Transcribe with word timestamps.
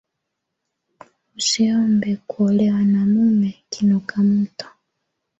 Usiombe 1.37 2.15
kuolewa 2.27 2.81
na 2.81 3.05
mume 3.05 3.63
kinuka 3.69 4.23
mto 4.23 4.65